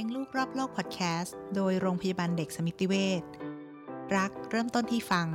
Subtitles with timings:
[0.00, 3.22] เลี้ยงลูกรอบโลกพอดแคสต์โดยโรงพยาบาลเด็กสมิติเวช
[4.16, 5.26] รักเริ่มต้นที่ฟัง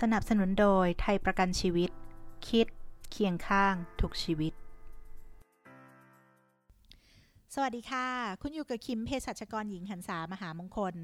[0.00, 1.90] สนับสนุนโดยไทยประกันชีวิต
[2.48, 2.66] คิด
[3.10, 4.52] เคียงข้าง ทุกชีวิต
[7.54, 8.08] สวัสดีค่ะ
[8.40, 10.94] คุณอยู่กับคิมเภสัชกรหญิงหันษามหามงคล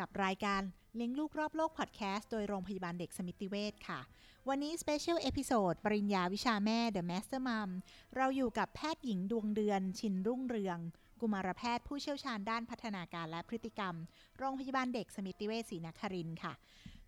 [0.00, 0.62] กับรายการ
[0.96, 4.00] เลี้ยงลูกรอบโลกพอดแคสต์โดยโรงพยาบาลเด็กสมิติเวชค่ะ
[4.48, 7.70] วันนี้ special episode ปริญญาวิชาแม่ The Master Mom
[8.16, 10.78] เราอยู่กับแพทย์หญิงดวงเดือน ชินรุ่งเรือง
[11.20, 13.94] กุมารแพทย์ผู้เชี่ยวชาญด้านพัฒนาการและพฤติกรรม
[14.38, 16.54] โรงพยาบาลเด็กสมิติเวชศรีนครินค่ะ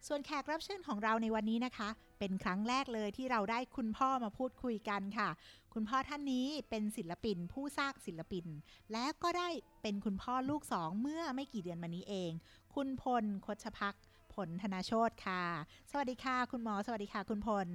[0.06, 5.28] ส่วนแขกรับเชิญของเราในวันนี้นะคะ เป็นครั้งแรกเลยที่เราได้คุณพ่อมาพูดคุยกันค่ะ
[5.74, 8.46] คุณพ่อท่านนี้เป็นศิลปินผู้สร้างศิลปิน
[8.92, 9.48] และก็ได้
[9.82, 12.30] เป็นคุณพ่อลูกสองเมื่อไม่กี่เดือนมานี้เอง
[12.76, 13.94] คุณพลคชพัก
[14.34, 15.42] ผลธนาโชตค่ะ
[15.90, 17.68] สวัสดีค่ะ คุณหมอ สวัสดีค่ะ คุณพล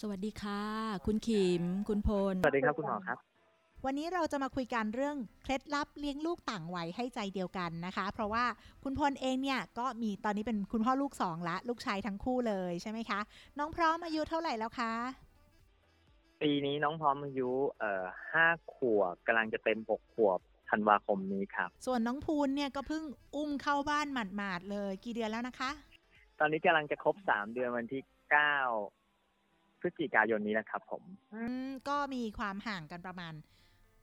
[0.00, 0.62] สวัสดีค่ะ
[1.06, 3.18] คุณขิม คุณพล สวัสดีครับคุณหมอครับ
[3.84, 8.44] วันนี้เราจะมาคุยกันเรื่องเคล็ดลับเลี้ยงลูกต่างวัยให้ใจเดียวกันนะคะ เพราะว่า
[8.84, 13.20] คุณพลเองเนี่ยก็มีตอนนี้เป็นคุณพ่อลูกสองละ ลูกชายทั้งคู่เลยใช่ไหมคะ
[13.58, 14.92] น้องพร้อมอายุเท่าไหร่แล้วคะ
[16.42, 23.02] ปีนี้น้องพร้อมอายุเอ่อห้าขวบกำลังจะเต็มหกขวบ ธันวาคมนี้ครับ ส่วนน้องพูนเนี่ยก็เพิ่ง
[23.36, 25.70] อุ้มเข้าบ้านหมาดๆเลย กี่เดือนแล้วนะคะ
[26.38, 28.56] ตอนนี้กำลังจะครบสามเดือนวันที่เก้า
[29.80, 31.02] พฤศจิกายนนี้นะครับ ผม
[31.34, 33.32] อืมก็มีความห่างกันประมาณ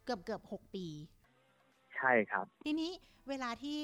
[0.05, 0.87] เกือบเกือบหกปี
[1.95, 2.91] ใช่ครับ ทีนี้
[3.29, 3.79] เวลาที่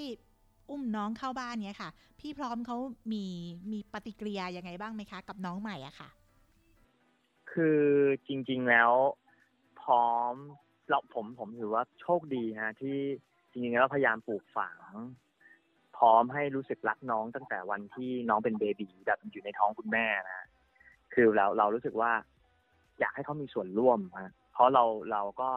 [0.70, 2.78] อุ้มน้องเข้าบ้านเนี่ยค่ะ พี่พร้อมเขา
[3.14, 3.26] มี
[3.72, 6.10] มีปฏิกิริยายังไงบ้างไหมคะ กับน้องใหม่อะค่ะ
[7.52, 7.82] คือ
[8.28, 8.92] จริง ๆแล้ว
[9.82, 10.36] พร้อม
[10.92, 12.98] เราผมผมถือว่าโชคดีฮะที่
[13.52, 14.80] จริงๆแล้วพยายามปลูกฝัง
[15.98, 20.48] พร้อมให้รู้สึกรักน้องตั้งแต่วันที่น้องเป็นเบบีแบบอยู่ในท้องคุณแม่นะ
[21.14, 22.12] คือเราเรารู้สึกว่า
[23.00, 25.50] อยากให้เขามีส่วนร่วมฮะเพราะเราเราก็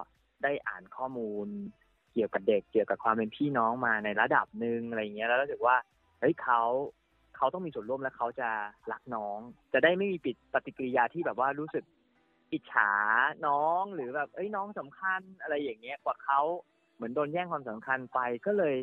[0.43, 1.47] ได้อ่านข้อมูล
[2.13, 5.77] เกี่ยวกับเด็กเกี่ยวกับความเป็นพี่น้องมาในระดับหนึ่งอะไรเงี้ยแล้วรู้สึกว่า
[6.21, 6.63] เฮ้ยเขา
[7.37, 8.49] เขาต้องมีส่วนร่วมและเขาจะ
[8.93, 9.39] รักน้อง
[9.73, 11.85] จะได้ไม่มีปิดปฏิกิริยาที่แบบว่ารู้สึก
[12.55, 12.93] อิจฉา
[13.47, 16.41] น้องหรือแบบเอ้ยน้องสำคัญอะไรอย่างเงี้ยกว่าเขา
[16.95, 18.77] เหมือนโดนแย่งความสำคัญไปก็เลย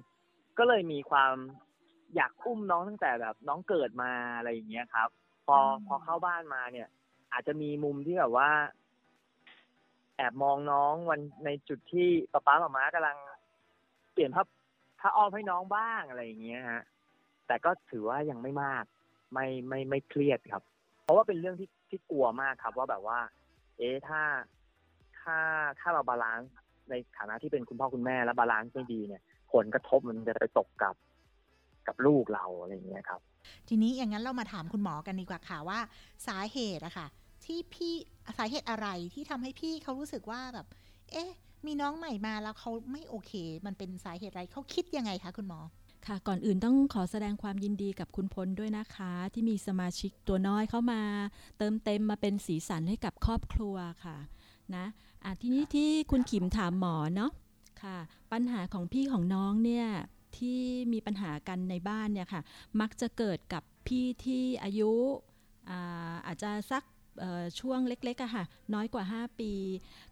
[0.57, 1.33] ก็เลยมีความ
[2.15, 5.09] อยากอุ้มน้องตั้งแต่แบบน้องเกิดมาอะไรอย่างเงี้ยครับ
[5.47, 6.87] พออืมพอเข้าบ้านมาเนี่ย
[7.33, 8.49] อาจจะมีมุมที่แบบว่า
[10.17, 13.17] แอบมองน้องวันในจุดที่ป๊าป๊าหมาม้ากำลัง
[14.13, 14.43] เปลี่ยนผ้า
[14.99, 16.83] ผ้าอ้อมให้น้องบ้างอะไรอย่างเงี้ยฮะ
[17.47, 18.83] แต่ก็ถือว่ายังไม่มาก
[19.33, 20.63] ไม่ไม่ไม่เครียดครับ
[21.03, 23.19] เพราะว่าเป็นเรื่องที่ที่กลัวมากครับ ว่าแบบว่า
[23.77, 24.21] เอ๊ะถ้า
[25.19, 25.37] ถ้า
[25.79, 26.51] ถ้าเรา balance
[26.89, 29.21] ในฐานะที่เป็นคุณพ่อคุณแม่แล้ว balance ไม่ดีเนี่ย
[29.53, 30.95] ผลกระทบมันจะไปตกกับ
[31.87, 33.21] กับลูกเราอะไรอย่างเงี้ยครับ
[33.67, 35.79] ทีนี้อย่างนั้นเรามาถามคุณหมอกันดีกว่าค่ะว่า
[36.27, 37.07] สาเหตุอะค่ะ
[37.45, 37.93] ที่พี่
[38.37, 40.67] สาเหตุอะไรที่ทำให้พี่เขารู้สึกว่าแบบ
[41.11, 41.31] เอ๊ะ
[41.65, 43.31] มีน้องใหม่มาแล้วเขาไม่โอเค
[43.65, 45.59] มันเป็นสาเหตุอะไรเขาคิดยังไงคะคุณหมอ
[46.07, 51.01] ค่ะก่อนอื่นต้องขอแสดงความยินดีกับคุณพลด้วยนะคะ ที่มีสมาชิกตัวน้อยเข้ามา
[51.57, 53.75] เติมเต็มมาเป็นสีสันให้กับครอบครัว
[54.05, 54.17] ค่ะ
[54.75, 54.85] นะ
[55.23, 57.31] อะทีนี้ที่คุณขิมถามหมอเนาะ
[57.83, 57.97] ค่ะ
[58.31, 59.87] ปัญหาของพี่ของน้องเนี่ย
[60.37, 60.59] ที่
[60.93, 62.41] มีปัญหากันในบ้านเนี่ยค่ะ
[62.81, 64.91] มักจะเกิดกับพี่ที่อายุ
[65.69, 66.83] อาอาจจะสัก
[67.59, 69.51] ช่วงเล็กๆอะค่ะน้อยกว่า 5 ปี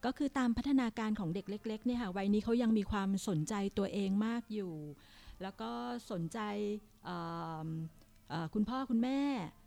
[0.05, 4.73] ก็คือตามพัฒนาการของเด็กเล็กๆเนี่ยค่ะวัยนี้เขายังมีความสนใจตัวเองมากอยู่
[5.41, 5.71] แล้วก็
[6.11, 6.39] สนใจ
[8.53, 9.21] คุณพ่อคุณแม่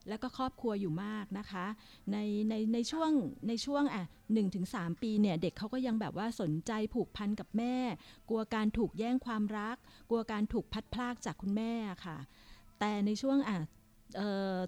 [0.08, 1.66] แล้วก็ครอบครัวอยู่มากนะคะ
[2.12, 2.18] ใน
[2.48, 3.10] ในในช่วง
[3.48, 7.76] ในช่วงอะหนึ่งถึงสามปีเนี่ยเด็กเขาก็ยังแบบว่าสนใจผูกพันกับแม่
[8.28, 9.76] กลัวการถูกแย่งความรัก
[10.10, 11.72] กลัวการถูกพัดพลากจากคุณแม่
[12.04, 12.18] ค่ะ
[12.80, 13.58] แต่ในช่วงอะ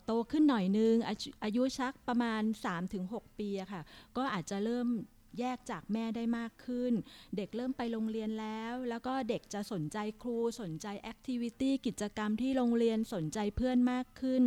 [0.04, 2.42] โตขึ้นหน่อยนึงอายุอายุชักประมาณ
[2.90, 3.82] 3-6 ปีอะค่ะ
[4.16, 4.88] ก็อาจจะเริ่ม
[5.40, 6.92] แยกจากแม่ได้มากขึ้น
[7.36, 14.42] เด็กเริ่มไปโรงเรียนแล้ว แล้วก็เด็กจะสนใจครูสนใจ activity กิจกรรมที่โรงเรียนสนใจเพื่อนมากขึ้น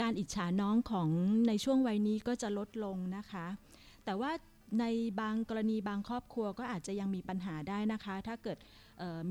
[0.00, 1.08] การอิจฉาน้องของ
[1.48, 3.46] ในช่วงวัยนี้ก็จะลดลงนะคะ
[4.04, 4.32] แต่ว่า
[4.80, 4.84] ใน
[5.20, 8.58] บางกรณีบางครอบครัวก็อาจจะยังมีปัญหาได้นะคะ ถ้าเกิด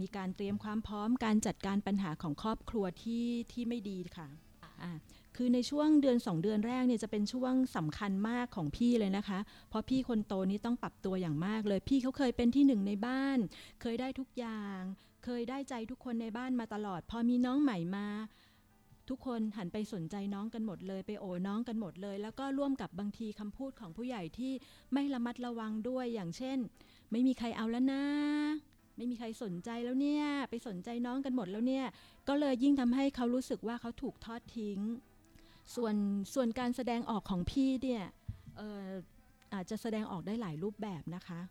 [0.02, 4.28] มีการเตรียมความพร้อมการจัดการปัญหาของครอบครัวที่ที่ไม่ดีค่ะ
[5.36, 9.40] คือในช่วงเดือน 2 เดือนแรกเนี่ยจะเป็นช่วงสำคัญมากของพี่เลยนะคะ
[9.70, 13.38] เพราะพี่คนโตนี้ต้องปรับตัวอย่างมากเลย พี่เขาเคยเป็นที่หนึ่งในบ้าน
[13.82, 14.80] เคยได้ทุกอย่าง
[15.26, 18.08] เคยได้ใจทุกคนในบ้านมาตลอด พอมีน้องใหม่มา
[19.10, 24.54] ทุกคนหันไปสนใจน้องกันหมดเลย ไปโอ้น้องกันหมดเลย แล้วก็ร่วมกับบางทีคำพูดของผู้ใหญ่ที่
[24.94, 26.58] ไม่ระมัดระวังด้วยอย่างเช่น
[27.12, 28.04] ไม่มีใครเอาแล้วนะ
[28.98, 31.86] ไม่มีใครสนใจแล้วเนี่ย ไปสนใจน้องกันหมดแล้วเนี่ย
[32.28, 34.80] ก็เลยยิ่งทำให้เขารู้สึกว่าเขาถูกทอดทิ้ง
[35.76, 35.96] ส่วน
[36.34, 38.04] ส่วนการแสดงออกของพี่เนี่ย
[38.58, 38.90] เอ่อ
[39.54, 41.42] อาจจะแสดงออกได้หลายรูปแบบนะคะ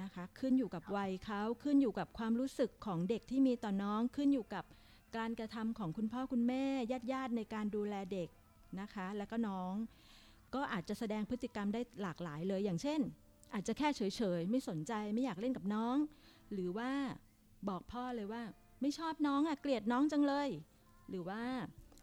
[0.00, 4.64] นะคะ ขึ้นอยู่กับวัยเขาขึ้นอยู่กับความรู้สึกของเด็กที่มีต่อน้องขึ้นอยู่กับ
[5.16, 8.28] การกระทำของคุณพ่อคุณแม่ญาติญาติๆในการดูแลเด็ก
[8.80, 9.72] นะคะ แล้วก็น้อง
[10.54, 13.00] ก็อาจจะแสดงพฤติกรรมได้หลากหลายเลยอย่างเช่น
[13.54, 14.02] อาจจะแค่เฉ
[14.38, 15.96] ยๆ ไม่สนใจไม่อยากเล่นกับน้อง
[16.52, 16.92] หรือว่า
[17.68, 18.42] บอกพ่อเลยว่า
[18.80, 20.48] ไม่ชอบน้องอะเกลียดน้องจังเลย
[21.08, 21.42] หรือว่า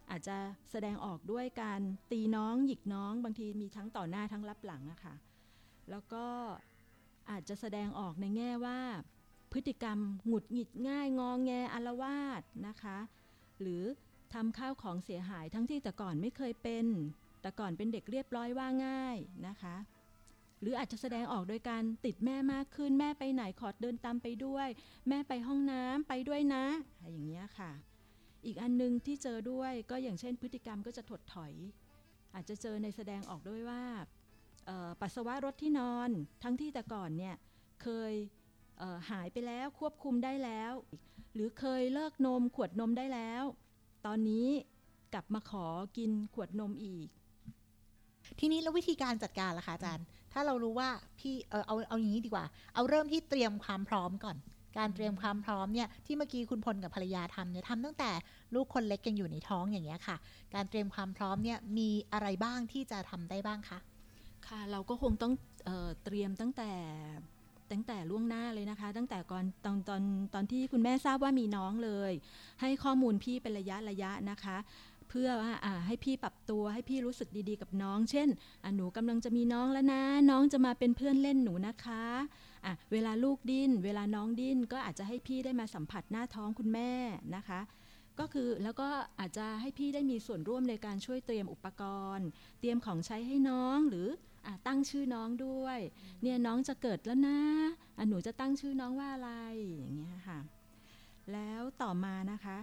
[0.10, 0.38] อาจจะ
[0.72, 5.16] แสดงออกด้วยการตีน้องหยิกน้องบางทีมีทั้งต่อหน้าทั้งรับหลังอะค่ะ
[5.90, 6.26] แล้วก็
[7.30, 8.80] อาจจะแสดงออกในแง่ว่า
[9.52, 9.98] พฤติกรรม
[10.28, 12.98] หงุดหงิดง่ายงองแงอารวาสนะคะ
[13.62, 13.84] หรือ
[14.34, 16.86] ทำข้าวของเสียหายทั้งที่แต่ก่อนไม่เคยเป็น
[17.42, 19.18] แต่ก่อนเป็นเด็กเรียบร้อยว่าง่าย
[19.48, 19.76] นะคะ
[20.62, 24.68] หรืออาจจะแสดงออกโดยการติดแม่มากขึ้น แม่ไปไหนขอเดินตามไปด้วย
[25.10, 26.66] แม่ไปห้องน้ำไปด้วยนะ
[26.96, 27.72] อะไรอย่างเงี้ยค่ะ
[28.46, 31.54] อีกอันหนึงที่เจอด้วยก็อย่างเช่น พฤติกรรมก็จะถดถอย
[32.34, 33.84] อาจจะเจอในแสดงออกด้วยว่า
[35.02, 36.10] ปัสสาวะรถที่นอน
[36.44, 37.36] ทั้งที่แต่ก่อนเนี่ย
[37.84, 38.14] เคย
[38.80, 40.74] เหายไปแล้วควบคุมได้แล้ว
[41.34, 43.44] หรือเคยเลิกนมขวดนมได้แล้ว
[44.06, 44.48] ตอนนี้
[45.14, 45.66] กลับมาขอ
[45.98, 47.08] กินขวดนมอีก
[48.40, 50.06] ทีนี้แล้ววิธีการจัดการล่ะคะอาจารย์
[50.40, 50.90] ถ้าเรารู้ว่า
[51.20, 54.38] พี่เออเอาเอาอย่างนี้ดีกว่า เอาเริ่มที่เตรียมความพร้อมก่อน
[54.78, 58.10] การเตรียมความพร้อมเนี่ยที่เมื่อกี้คุณพลกับภรรยาทำเนี่ยทำตั้งแต่
[58.56, 60.16] ลูกคนเล็กยังอยู่ในท้องอย่างเงี้ยค่ะ
[60.56, 63.80] การเตรียมความพร้อมเนี่ยมีอะไรบ้างที่จะทำได้บ้างคะ
[64.48, 65.34] ค่ะเราก็คงต้อง
[65.66, 66.72] เออเตรียมตั้งแต่
[67.72, 70.04] ตั้งแต่ล่วงหน้าเลยนะคะ ตั้งแต่ก่อนตอนตอน
[70.34, 72.12] ตอนที่คุณแม่ทราบว่ามีน้องเลย
[72.62, 74.58] ให้ข้อมูลพี่เป็นระยะระยะนะคะ
[75.10, 75.54] เพื่อว่า
[75.88, 78.28] ให้พี่ปรับตัวให้พี่รู้สึกดีๆ กับน้อง เช่น
[78.76, 86.92] หนูกำลังจะมีน้องแล้วนะ น้องจะมาเป็นเพื่อนเล่นหนูนะคะะเวลาลูกดิ้น เวลาน้องดิ้น ก็อาจจะให้พี่ได้มาสัมผัสหน้าท้องคุณแม่
[87.36, 87.60] นะคะ
[88.20, 88.90] ก็คือแล้วก็
[89.20, 91.84] อาจจะให้พี่ได้มีส่วนร่วมในการช่วยเตรียมอุปก
[92.18, 92.28] รณ์
[92.60, 94.08] เตรียมของใช้ให้น้องหรือ
[94.46, 95.80] อตั้งชื่อน้องด้วย
[96.22, 99.32] เนี่ยน้องจะเกิดแล้วนะะหนูจะตั้งชื่อน้องว่าอะไร
[99.78, 100.40] อย่างเงี้ยค่ะ
[101.34, 102.58] แล้วต่อมานะคะ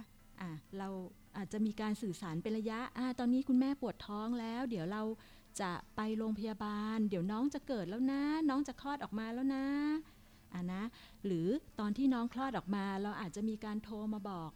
[0.47, 0.87] ะเรา
[1.37, 5.03] อาจจะมีการสื่อสารเป็นระยะอะตอนนี้คุณแม่ปวดท้องแล้ว เดี๋ยวเรา
[5.61, 9.65] จะไปโรงพยาบาล เดี๋ยวน้องจะเกิดแล้วนะ น้องจะคลอดออกมาแล้วนะ
[10.53, 10.83] อะนะ
[11.25, 11.47] หรือ
[11.79, 14.49] ตอนที่น้องคลอดออกมา เราอาจจะมีการโทรมาบอก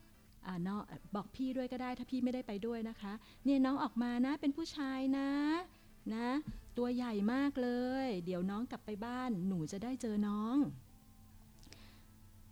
[0.48, 0.80] อะน้อง
[1.16, 3.14] บอกพี่ด้วยก็ได้ถ้าพี่ไม่ได้ไปด้วยนะคะ
[3.46, 5.30] เนี่ยน้องออกมานะเป็นผู้ชายนะ
[6.16, 6.28] นะ
[6.78, 7.70] ตัวใหญ่มากเล
[8.06, 10.56] ย เดี๋ยวน้องกลับไปบ้านหนูจะได้เจอน้อง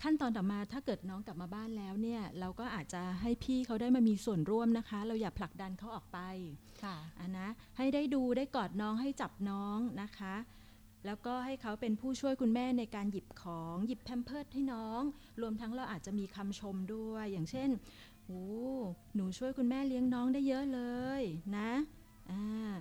[0.03, 6.19] ขั้นตอนต่อมาถ้าเกิดน้องกลับมาบ้านแล้วเนี่ยเราก็อาจจะให้พี่เขาได้มามีส่วนร่วมนะคะ เราอย่าผลักดันเขาออกไป
[6.83, 7.47] ค่ะอะนะ
[7.77, 10.35] ให้ได้ดูได้กอดน้องให้จับน้องนะคะ
[11.05, 15.01] แล้วก็ให้เขาเป็นผู้ช่วยคุณแม่ในการหยิบของหยิบแพมเพิร์ดให้น้อง
[15.41, 17.69] รวมทั้งเราอาจจะมีคำชมด้วยอย่างเช่น
[18.25, 18.45] โอ้
[19.15, 20.81] หนูช่วยคุณแม่เลี้ยงน้องได้เยอะเล
[21.19, 21.23] ย
[21.57, 21.71] นะ
[22.31, 22.71] อ่า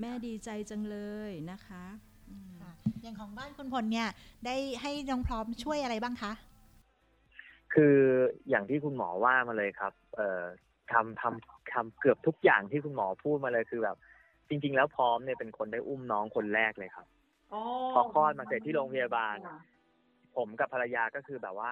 [0.00, 0.98] แม่ดีใจจังเล
[1.28, 1.84] ยนะคะ
[2.30, 2.72] อืมค่ะ
[3.02, 4.08] อย่างของบ้านคุณพลเนี่ย
[4.46, 6.32] ได้ให้น้องพร้อมช่วยอะไรบ้างคะ
[7.76, 7.96] คือ
[8.48, 10.42] อย่างที่คุณหมอว่ามาเลยครับ เอ่อ
[10.92, 13.96] ทำทำทำเกือบทุกอย่างที่คุณหมอพูดมาเลยคือแบบ
[14.48, 17.06] จริง ๆ แล้วพร้อมเนี่ยเป็นคนได้อุ้มน้องคนแรกเลยครับ
[17.92, 19.36] พอคลอดมาเสร็จที่โรงพยาบาล
[20.36, 21.70] ผมกับภรรยาก็คือแบบว่า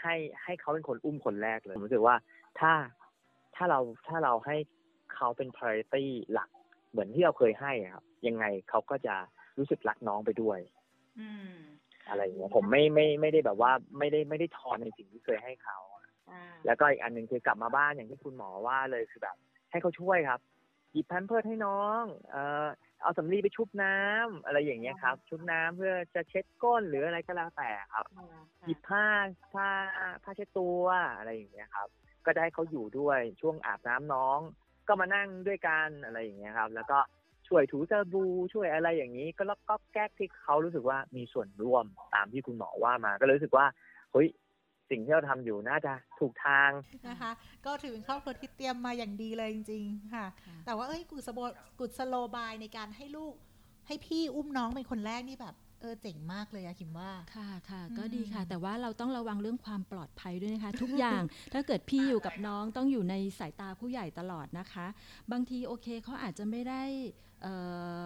[0.00, 2.16] ให้ให้เขาเป็นคนอุ้มคนแรกเลยผมรู้สึกว่า
[2.60, 2.72] ถ้า
[3.56, 4.56] ถ้าเราถ้าเราให้
[5.14, 6.48] เขาเป็น priority หลัก
[6.90, 9.14] เหมือนที่เราเคยให้อะครับ ยังไงเขาก็จะ
[9.58, 10.58] รู้สึกรักน้องไปด้วย
[12.06, 15.78] อืมอะไรอย่างเงี้ยผมไม่ไม่ไม่ได้แบบว่าไม่ได้ไม่ได้ทอนในสิ่งที่เคยให้เขา
[16.66, 19.36] แล้วก็อีกอันหนึ่งคือกลับมาบ้านอย่างที่คุณหมอว่าเลยคือแบบ
[19.70, 20.40] ให้เขาช่วยครับ
[20.92, 22.66] หยิบแพมเพิร์สให้น้อง เอ่อ
[23.02, 28.06] เอาสำลีไปชุบน้ำอะไรอย่างเงี้ยครับ ชุบน้ำเพื่อจะเช็ดก้นหรืออะไรก็แล้วแต่ครับ
[28.66, 29.04] หยิบผ้า
[29.52, 29.68] ผ้า
[30.24, 30.84] ผ้าเช็ดตัว
[31.16, 31.88] อะไรอย่างเงี้ยครับ
[32.26, 34.38] ก็ได้เขาอยู่ด้วยช่วงอาบน้ำน้อง
[34.88, 36.98] ก็มานั่งด้วยกันอะไรอย่างเงี้ยครับ แล้วก็
[37.50, 43.66] ช่วยถูสบู่ช่วยอะไรอย่างนี้ ก็ล็อกก๊อกแก๊กที่เขารู้สึกว่ามีส่วนร่วมตามที่คุณหมอว่ามา ก็เลยรู้สึกว่า
[44.12, 44.28] เฮ้ย
[44.90, 46.70] สิ่งที่เราทำอยู่น่าจะถูกทาง
[47.08, 47.30] นะคะ
[47.66, 51.38] ก็ถือเป็นครอบครัวที่เตรียมมาอย่างดีเลยจริง ๆ ค่ะค่ะแต่ว่าเอ้ยกุศโบ
[51.78, 53.34] กุศโลบายในการให้ลูก
[53.86, 61.22] ให้พี่อุ้มน้องเป็นคนแรกนี่แบบ เออเจ๋งมากเลยอะคิมว่าค่ะค่ะอืมก็ดีค่ะ แต่ว่าเราต้องระวังเรื่องความปลอดภัยด้วยนะคะ ทุกอย่าง
[61.52, 64.86] ถ้าเกิดพี่อยู่กับน้องต้องอยู่ในสายตาผู้ใหญ่ตลอดนะคะ
[65.32, 66.82] บางทีโอเคเขาอาจจะไม่ได้
[67.42, 67.54] เอ่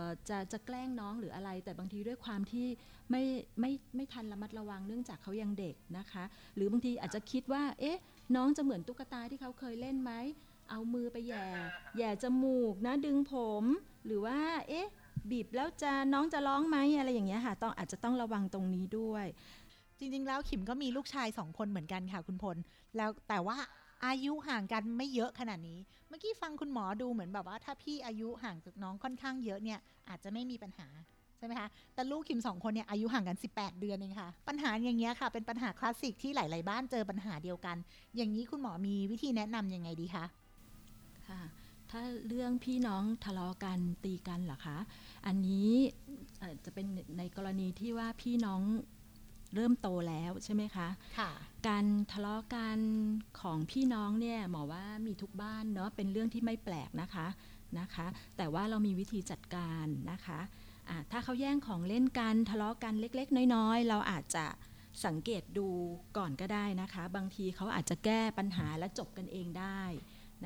[0.02, 2.66] อจะจะแกล้งน้องหรืออะไร แต่บางทีด้วยความที่
[3.11, 3.23] ไม่
[3.61, 6.25] ไม่ไม่ทันระมัดระวังเนื่องจากเขายังเด็กนะคะ
[6.57, 7.99] หรือบางทีอาจจะคิดว่า เอ๊ะ
[8.37, 10.12] น้องจะเหมือนตุ๊กตาที่เขาเคยเล่นไหม
[10.71, 11.47] เอามือไปแหย่
[11.97, 13.64] แหย่จมูกนะดึงผม
[14.07, 14.38] หรือว่า
[14.69, 14.88] เอ๊ะ
[15.30, 19.26] บีบแล้วจะน้องจะร้องไหมอะไรอย่างเงี้ยค่ะต้องอาจจะต้องระวังตรงนี้ด้วย
[19.99, 22.56] จริง ๆ แล้วขิมก็มีลูกชายสองคนเหมือนกันค่ะคุณพล
[22.97, 23.56] แล้วแต่ว่า
[24.06, 25.78] อายุห่างกันไม่เยอะขนาดนี้
[26.09, 29.78] เมื่อกี้ฟังคุณหมอดูเหมือนแบบว่า ถ้าพี่อายุห่างจากน้องค่อนข้างเยอะเนี่ย
[30.09, 30.88] อาจจะไม่มีปัญหา
[31.38, 37.76] แสช่ไหมคะแต่ลูกคิมสองคนเนี่ยอายุห่างกัน 18 เดือนเองค่ะ ปัญหาอย่างเงี้ยค่ะ เป็นปัญหาคลาสสิกที่หลาย ๆ บ้านเจอปัญหาเดียวกัน
[38.16, 40.25] อย่างนี้คุณหมอมีวิธีแนะนำยังไงดีคะ
[41.28, 41.40] ค่ะ
[41.97, 44.79] ถ้าเรื่องพี่น้องทะเลาะกันตีกันเหรอคะ
[45.27, 45.71] อันนี้
[46.39, 46.87] เอ่อจะเป็น
[47.19, 48.61] ในกรณีที่ว่าพี่น้อง
[49.55, 51.31] เริ่มโตแล้วใช่ไหมคะค่ะ
[51.69, 52.79] การทะเลาะกัน
[53.41, 57.27] ของพี่น้องเนี่ยหมอว่ามีทุกบ้านเนาะเป็นเรื่องที่ไม่แปลกนะคะ
[57.79, 64.47] นะคะ แต่ว่าเรามีวิธีจัดการนะคะะถ้าเขาแย่งของเล่นกันทะเลาะกันเล็ก ๆ น้อยๆ เราอาจจะ
[65.05, 65.67] สังเกตดู
[66.17, 69.83] ก่อนก็ได้นะคะ บางทีเขาอาจจะแก้ปัญหาและจบกันเองได้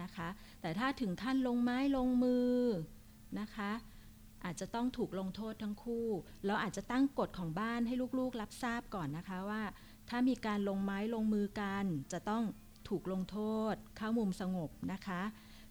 [0.02, 0.28] นะคะ
[0.60, 2.54] แต่ถ้าถึงขั้นลงไม้ลงมือ
[3.40, 3.72] นะคะ
[4.44, 6.06] อาจจะต้องถูกลงโทษทั้งคู่
[6.46, 9.62] เราอาจจะตั้งกฎของบ้านให้ลูกๆรับทราบก่อนนะคะว่า
[10.08, 12.44] ถ้ามีการลงไม้ลงมือกัน จะต้อง
[12.88, 13.38] ถูกลงโท
[13.72, 15.22] ษ เข้ามุมสงบนะคะ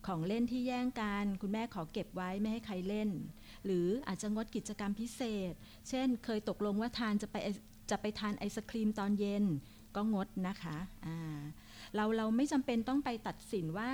[0.08, 3.10] ของเล่นที่แย่งกัน คุณแม่ขอเก็บไว้ไม่ให้ใครเล่น
[3.66, 5.22] หรืออาจจะงดกิจกรรมพิเศ
[5.52, 5.54] ษ
[5.90, 7.36] เช่น เคยตกลงว่าทานจะไป
[7.90, 9.46] จะไปทานไอศครีมตอนเย็น
[9.96, 11.40] ก็งดนะคะอ่า
[11.96, 13.90] เราเราไม่จำเป็นต้องไปตัดสินว่า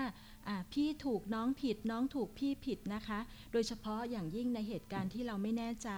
[0.73, 3.19] พี่ถูกน้องผิดน้องถูกพี่ผิดนะคะ
[3.51, 5.89] โดยเฉพาะอย่างยิ่งในเหตุการณ์ที่เราไม่แน่ใจ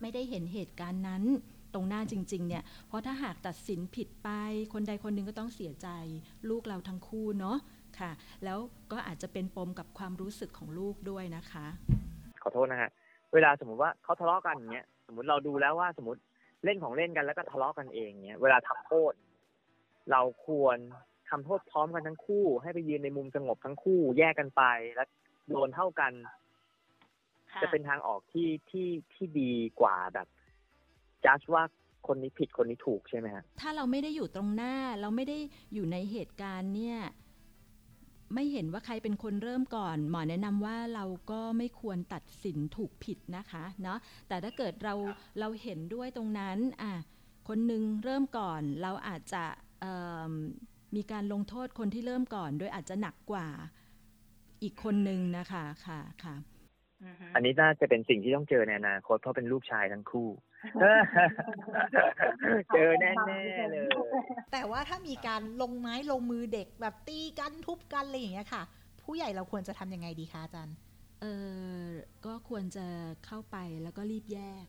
[0.00, 1.22] ไม่ได้เห็นเหตุการณ์นั้น
[1.74, 4.28] ตรงหน้าจริง ๆ เนี่ย เพราะถ้าหากตัดสินผิดไป
[4.72, 5.88] คนใดคนหนึ่งก็ต้องเสียใจ
[6.48, 7.56] ลูกเราทั้งคู่เนาะ
[7.98, 8.10] ค่ะ
[8.44, 8.58] แล้ว
[8.92, 11.66] ก็อาจจะเป็นปมกับความรู้สึกของลูกด้วยนะคะ
[12.42, 12.90] ขอโทษนะฮะ
[13.34, 16.20] เวลาสมมติว่าเขาทะเลาะกันอย่างเงี้ย สมมติเราดูแล้วว่าสมมติ
[16.64, 19.12] เล่นของเล่นกันแล้วก็ทะเลาะกันเองเงี้ย เวลาทำโทษ
[20.10, 20.78] เราควร
[21.28, 24.62] ทำโทษพร้อมกันทั้งคู่ ให้ไปยืนในมุมสงบทั้งคู่แยกกันไป
[24.94, 25.08] แล้ว
[25.48, 26.12] โดนเท่ากัน
[27.62, 30.26] จะเป็นทางออกที่ที่ที่ดีกว่าแบบ
[31.26, 31.62] จัดว่า
[32.06, 35.38] คนนี้ผิดคนนี้ถูกใช่ไหมฮะถ้าเราไม่ได้อยู่ตรงหน้า เราไม่ได้
[35.74, 36.98] อยู่ในเหตุการณ์เนี่ย
[38.34, 44.94] ไม่เห็นว่าใครเป็นคนเริ่มก่อน หมอแนะนำว่าเราก็ไม่ควรตัดสินถูกผิดนะคะเนาะแต่ถ้าเกิดเรา
[45.40, 46.92] เราเห็นด้วยตรงนั้น อะ
[47.48, 49.44] คนหนึ่งเริ่มก่อน เราอาจจะ
[50.96, 53.48] มีการลงโทษคนที่เริ่มก่อนโดยอาจจะหนักกว่า
[54.62, 56.34] อีกคนหนึ่งนะคะค่ะค่ะ
[57.34, 60.28] อันนี้น่าจะเป็นสิ่งที่ต้องเจอในอนาคตเพราะเป็นลูกชายทั้งคู่
[62.74, 63.88] เจอแน่ๆเลย
[64.52, 68.62] แต่ว่าถ้ามีการลงไม้ลงมือเด็กแบบตีกันทุบกันอะไรอย่างเงี้ยค่ะ
[69.02, 70.76] ผู้ใหญ่เราควรจะทำยังไงดีคะอาจารย์
[71.20, 71.26] เอ
[71.82, 71.86] อ
[72.26, 72.86] ก็ควรจะ
[73.26, 74.64] เข้าไปแล้วก็รีบแยก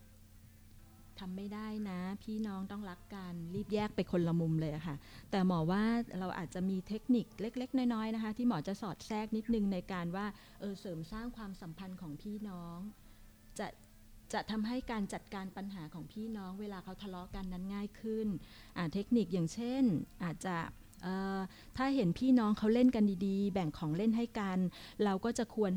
[1.22, 4.96] ทำไม่ได้นะ พี่น้องต้องรักกันรีบแยกไปคนละมุมเลยค่ะ
[5.32, 5.84] แต่หมอว่า
[6.20, 10.26] เราอาจจะมีเทคนิคเล็ก ๆ น้อยๆนะคะ ที่หมอจะสอดแทรกนิดนึงในการว่า
[10.60, 12.78] เออเสริมสร้างความสัมพันธ์ของพี่น้อง
[13.60, 13.68] จะ
[14.34, 18.28] จะทำให้การจัดการปัญหาของพี่น้อง เวลาเขาทะเลาะกันนั้นง่ายขึ้น
[18.94, 19.84] เทคนิคอย่างเช่น
[20.24, 20.56] อาจจะ
[21.78, 24.60] ถ้าเห็นพี่น้องเขาเล่นกันดีๆ แบ่งของเล่นให้กัน
[25.04, 25.74] เราก็จะควร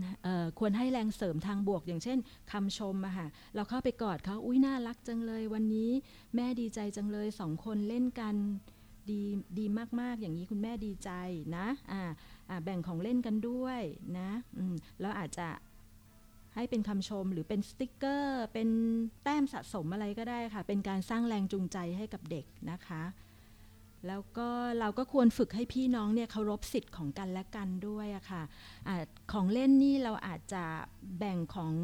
[0.58, 2.18] ควรให้แรงเสริมทางบวก อย่างเช่น
[2.52, 5.90] คำชมอะค่ะเราเข้าไปกอดเขาอุ้ยน่ารักจังเลย วันนี้
[6.36, 8.34] แม่ดีใจจังเลยสองคนเล่นกัน
[9.10, 9.22] ดี
[9.58, 9.66] ดี
[10.00, 11.10] มากๆ อย่างนี้คุณแม่ดีใจ
[11.56, 12.02] นะอ่า
[12.64, 13.80] แบ่งของเล่นกันด้วย
[14.18, 14.30] นะ
[15.00, 15.48] แล้วอาจจะ
[16.54, 18.68] ให้เป็นคำชมหรือเป็นสติกเกอร์ เป็น
[19.24, 23.02] แต้มสะสมอะไรก็ได้ค่ะ เป็นการสร้างแรงจูงใจให้กับเด็กนะคะ
[24.08, 24.48] แล้วก็
[24.80, 28.42] เราก็ควรฝึกให้พี่น้องเนี่ยเคารพสิทธิ์ของกันและกันด้วยอะค่ะ
[28.88, 28.94] อะ
[29.32, 30.64] ของเล่นนี่เราอาจจะ
[31.18, 31.74] แบ่งของ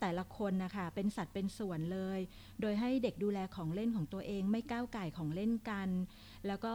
[0.00, 2.20] แต่ละคนนะคะเป็นสัดเป็นส่วนเลย
[2.60, 5.88] โดยให้เด็กดูแลของเล่นของตัวเองไม่ก้าวไก่ของเล่นกัน
[6.46, 6.74] แล้วก็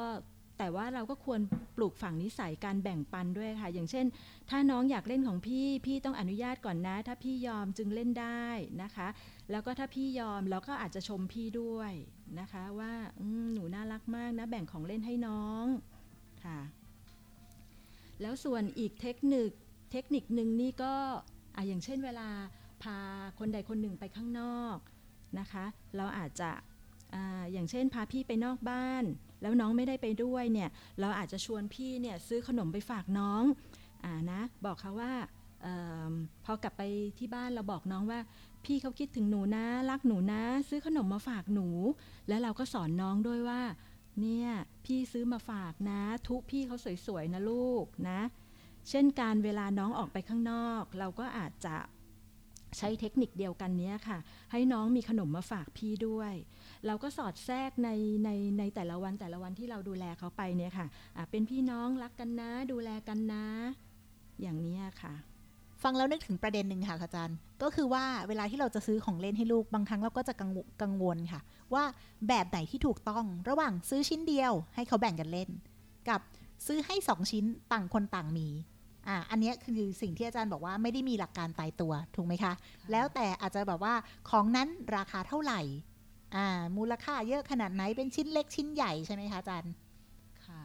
[0.59, 1.41] แต่ว่าเราก็ควร
[1.75, 4.05] ปลูกฝังนิสัยการแบ่งปันด้วยค่ะ อย่างเช่น
[4.49, 8.45] ถ้าน้องอยากเล่นของพี่ พี่ต้องอนุญาตก่อนนะ ถ้าพี่ยอมจึงเล่นได้
[8.83, 9.07] นะคะ
[9.51, 11.91] แล้วก็ถ้าพี่ยอมเราก็อาจจะชมพี่ด้วย
[12.39, 12.93] นะคะ ว่า
[13.53, 15.65] หนูน่ารักมากนะ แบ่งของเล่นให้น้อง
[16.43, 16.59] ค่ะ
[18.21, 19.49] แล้วส่วนอีกเทคนิค
[19.91, 20.93] เทคนิคหนึ่งนี่ก็
[21.55, 22.29] ออย่างเช่นเวลา
[22.83, 22.97] พา
[23.39, 24.77] คนใดคนหนึ่งไปข้างนอก
[25.39, 25.65] นะคะ
[25.97, 26.51] เราอาจจะ
[27.13, 27.15] อ
[27.51, 29.03] อย่างเช่นพาพี่ไปนอกบ้าน
[29.41, 30.69] แล้วน้องไม่ได้ไปด้วยเนี่ย
[30.99, 33.43] เราอาจจะชวนพี่เนี่ยซื้อขนมไปฝากน้อง
[34.03, 35.13] อ่านะบอกเขาว่า
[35.65, 35.67] อ
[36.09, 36.13] อ
[36.45, 36.81] พอกลับไป
[37.19, 38.19] ที่บ้านเราบอกน้องว่า
[38.65, 41.67] พี่เขาคิดถึงหนูนะรักหนูนะ ซื้อขนมมาฝากหนู
[42.27, 43.61] แล้วเราก็สอนน้องด้วยว่า
[44.21, 44.49] เนี่ย
[44.85, 48.19] พี่ซื้อมาฝากนะ ทุกพี่เขาสวยๆนะลูกนะ
[48.89, 51.75] เช่นการเวลาน้องออกไปข้างนอก เราก็อาจจะ
[52.77, 54.17] ใช้เทคนิคเดียวกันนี้ค่ะ
[54.51, 56.33] ให้น้องมีขนมมาฝากพี่ด้วย
[56.85, 57.89] เราก็สอดแทรกใน
[58.23, 63.45] ในในแต่ละวันแต่ละวันที่เราดูแลเขาไปเนี่ยค่ะะเป็นพี่น้องรักกันนะ ดูแลกันนะ
[64.41, 65.13] อย่างนี้ค่ะ
[65.83, 70.33] ฟังแล้วนึกถึงประเด็นหนึ่งค่ะอาจารย์ ก็คือว่าเวลาที่เราจะซื้อของเล่นให้ลูกบางครั้งเราก็จะ
[70.81, 71.41] กังวลค่ะ
[71.73, 71.83] ว่า
[72.27, 75.49] แบบไหนที่ถูกต้องระหว่างซื้อชิ้นเดียว ให้เขาแบ่งกันเล่น
[76.09, 76.21] กับ
[76.67, 78.47] ซื้อให้สองชิ้นต่างคนต่างมี
[79.09, 82.53] อ่าอันเนี้ยคือสิ่งที่อาจารย์บอกว่าไม่ได้มีหลักการตายตัวถูกไหมคะ
[82.91, 83.93] แล้วแต่อาจจะแบบว่า
[84.29, 85.61] ของนั้นราคาเท่าไหร่
[86.35, 86.47] อ่า
[86.77, 89.73] มูลค่าเยอะขนาดไหนเป็นชิ้นเล็กชิ้นใหญ่ใช่ไหมคะอาจารย์
[90.47, 90.63] ค่ะ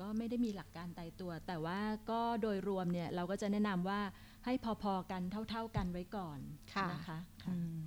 [0.00, 1.78] ก็ไม่ได้มีหลักการตายตัว แต่ว่า
[2.10, 4.00] ก็โดยรวมเนี่ยเราก็จะแนะนำว่า
[4.44, 4.52] ให้
[4.82, 6.38] พอๆกันเท่า ๆกันไว้ก่อน
[6.74, 7.86] ค่ะนะคะอืม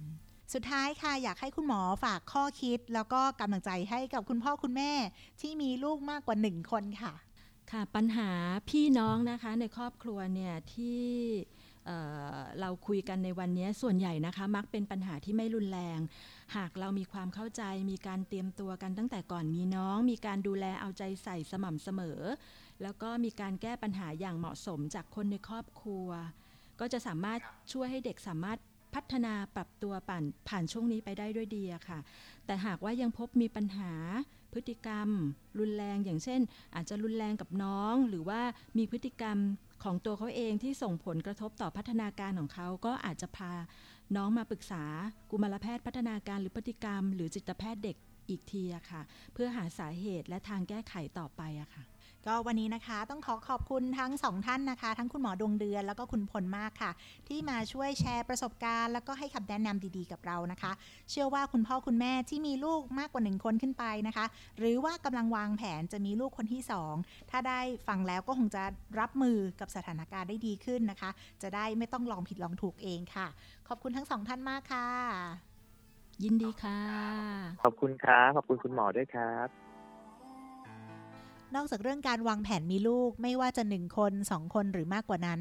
[0.53, 4.91] สุดท้ายค่ะ อยากให้คุณหมอฝากข้อคิด แล้วก็กำลังใจให้กับคุณพ่อคุณแม่
[5.41, 7.13] ที่มีลูกมากกว่าหนึ่งคนค่ะ
[7.71, 8.31] ค่ะปัญหา
[8.69, 11.03] พี่น้องนะคะในครอบครัวเนี่ยที่
[11.85, 15.99] เเราคุยกันในวันนี้ส่วนใหญ่นะคะ มักเป็นปัญหาที่ไม่รุนแรง
[16.55, 22.19] หากเรามีความเข้าใจมีการเตรียมตัวกันตั้งแต่ก่อนมีน้อง มีการดูแลเอาใจใส่สม่ำเสมอ
[22.81, 26.07] แล้วก็มีการแก้ปัญหาอย่างเหมาะสมจากคนในครอบครัว
[26.79, 27.39] ก็จะสามารถ
[27.73, 28.59] ช่วยให้เด็กสามารถ
[28.93, 31.99] พัฒนาปรับตัวผ่านผ่านช่วงนี้ไปได้ด้วยดีอะค่ะ
[32.45, 33.91] แต่หากว่ายังพบมีปัญหา
[34.53, 35.10] พฤติกรรม
[35.60, 36.41] รุนแรงอย่างเช่น
[36.75, 38.41] อาจจะรุนแรงกับน้อง หรือว่า
[38.77, 39.38] มีพฤติกรรม
[39.84, 43.53] ของตัวเขาเองที่ส่งผลกระทบต่อพัฒนาการของเขาก็อาจจะพา
[44.15, 44.84] น้องมาปรึกษา
[45.32, 47.98] กุมารแพทย์พัฒนาการหรือพฤติกรรม หรือจิตแพทย์เด็ก
[48.29, 49.01] อีกทีอะค่ะ
[49.34, 51.84] เพื่อหาสาเหตุและทางแก้ไขต่อไปอะค่ะ
[52.27, 56.91] ก็วันนี้นะคะต้องขอขอบคุณทั้งสองท่านนะคะ ทั้งคุณหมอดวงเดือนแล้วก็คุณพลมากค่ะ
[57.27, 60.71] ที่มาช่วยแชร์ประสบการณ์ แล้วก็ให้คำแนะนำดีๆกับเรานะคะ
[61.09, 64.25] เชื่อว่าคุณพ่อคุณแม่ที่มีลูกมากกว่าหนึ่งคนขึ้นไปนะคะ
[64.57, 66.93] หรือว่ากำลังวางแผนจะมีลูกคนที่สอง
[67.31, 68.63] ถ้าได้ฟังแล้วก็คงจะ
[68.99, 71.09] รับมือกับสถานการณ์ได้ดีขึ้นนะคะ
[71.41, 73.27] จะได้ไม่ต้องลองผิดลองถูกเองค่ะ
[73.67, 74.88] ขอบคุณทั้งสองท่านมากค่ะ
[76.23, 76.79] ยินดีค่ะ
[77.63, 79.68] ขอบคุณครับขอบคุณคุณหมอด้วยครับ
[81.56, 85.39] นอกจากเรื่องการวางแผนมีลูก ไม่ว่าจะหนึ่งคนสองคนหรือมากกว่านั้น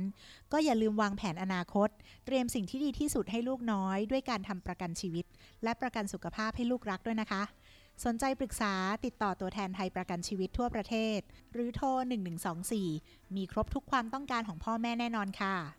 [0.53, 1.89] ก็อย่าลืมวางแผนอนาคต
[2.27, 5.25] เตรียมสิ่งที่ดีที่สุดให้ลูกน้อย ด้วยการทำประกันชีวิต
[5.63, 7.43] และประกันสุขภาพให้ลูกรักด้วยนะคะ
[8.05, 8.73] สนใจปรึกษา
[9.05, 11.19] ติดต่อตัวแทนไทยประกันชีวิตทั่วประเทศ
[11.53, 11.89] หรือโทร
[12.63, 15.78] 1124 มีครบทุกความต้องการของพ่อแม่แน่นอนค่ะ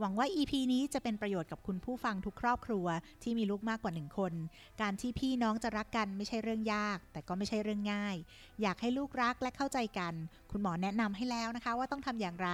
[0.00, 2.86] หวังว่า EP นี้จะเป็นประโยชน์กับคุณผู้ฟังทุกครอบครัว
[3.22, 4.32] ที่มีลูกมากกว่าหนึ่งคน
[4.80, 8.16] การที่พี่น้องจะรักกันไม่ใช่เรื่องยาก แต่ก็ไม่ใช่เรื่องง่าย
[8.62, 10.14] อยากให้ลูกรักและเข้าใจกัน
[10.50, 12.50] คุณหมอแนะนำให้แล้วนะคะ ว่าต้องทำอย่างไร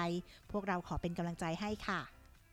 [0.52, 2.00] พวกเราขอเป็นกำลังใจให้ค่ะ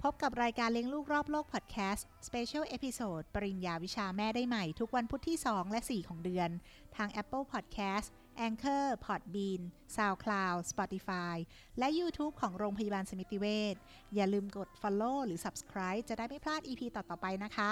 [0.04, 6.50] พบกับรายการเลี้ยงลูกรอบโลกพอดแคสต์ Special Episode ปริญญาวิชาแม่ได้ใหม่ ทุกวันพุธที่ 2 และ 4 ของเดือน
[6.96, 8.10] ทาง Apple Podcast
[8.48, 9.62] Anchor Podbean
[9.96, 11.36] SoundCloud Spotify
[11.80, 13.76] และ YouTube ของโรงพยาบาลสมิติเวช
[14.16, 17.72] อย่าลืมกด Follow หรือ Subscribe จะได้ไม่พลาด EP ต่อ ๆ ไปนะคะ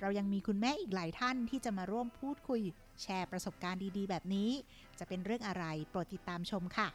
[0.00, 2.60] เรายังมีคุณแม่อีกหลายท่านที่จะมาร่วมพูดคุย
[3.02, 4.50] แชร์ประสบการณ์ดี ๆ แบบนี้
[4.98, 6.88] จะเป็นเรื่องอะไรโปรดติดตามชมค่ะ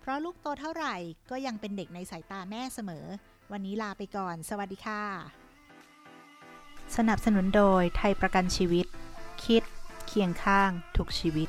[0.00, 0.96] เพราะลูกโตเท่าไหร่
[1.30, 3.06] ก็ยังเป็นเด็กในสายตาแม่เสมอ
[3.52, 5.02] วันนี้ลาไปก่อน สวัสดีค่ะ
[6.96, 8.86] สนับสนุนโดยไทยประกันชีวิต
[9.44, 9.62] คิด
[10.06, 11.48] เคียงข้างทุกชีวิต